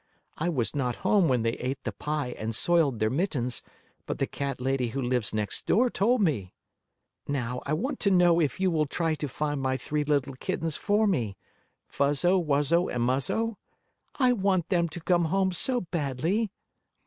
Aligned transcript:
I 0.35 0.49
was 0.49 0.75
not 0.75 0.95
home 1.05 1.27
when 1.27 1.43
they 1.43 1.53
ate 1.59 1.83
the 1.83 1.91
pie 1.91 2.33
and 2.39 2.55
soiled 2.55 2.97
their 2.97 3.11
mittens, 3.11 3.61
but 4.07 4.17
the 4.17 4.25
cat 4.25 4.59
lady 4.59 4.87
who 4.87 4.99
lives 4.99 5.31
next 5.31 5.67
door 5.67 5.91
told 5.91 6.23
me. 6.23 6.55
"Now 7.27 7.61
I 7.67 7.73
want 7.73 7.99
to 7.99 8.09
know 8.09 8.39
if 8.41 8.59
you 8.59 8.71
will 8.71 8.87
try 8.87 9.13
to 9.13 9.27
find 9.27 9.61
my 9.61 9.77
three 9.77 10.03
little 10.03 10.33
kittens 10.33 10.75
for 10.75 11.05
me; 11.05 11.37
Fuzzo, 11.87 12.39
Wuzzo 12.39 12.87
and 12.87 13.03
Muzzo? 13.03 13.57
I 14.15 14.33
want 14.33 14.69
them 14.69 14.89
to 14.89 14.99
come 14.99 15.25
home 15.25 15.51
so 15.51 15.81
badly!" 15.81 16.49